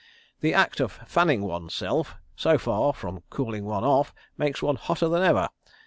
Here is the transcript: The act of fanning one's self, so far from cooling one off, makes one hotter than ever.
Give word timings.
The 0.39 0.55
act 0.55 0.79
of 0.79 0.93
fanning 1.05 1.43
one's 1.43 1.75
self, 1.75 2.15
so 2.35 2.57
far 2.57 2.91
from 2.91 3.21
cooling 3.29 3.65
one 3.65 3.83
off, 3.83 4.15
makes 4.35 4.63
one 4.63 4.77
hotter 4.77 5.07
than 5.07 5.21
ever. 5.21 5.49